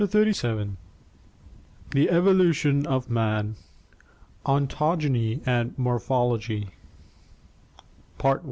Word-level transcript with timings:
CHAPTER 0.03 0.31
XXXVII 0.31 0.77
The 1.91 2.09
Evolution 2.09 2.87
of 2.87 3.07
Man: 3.11 3.55
Ontogeny 4.47 5.41
and 5.45 5.77
Morphology 5.77 6.69
Part 8.17 8.37
I. 8.39 8.39